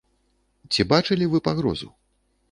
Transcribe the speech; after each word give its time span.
Ці 0.75 0.85
бачылі 0.91 1.27
вы 1.33 1.41
пагрозу? 1.49 1.91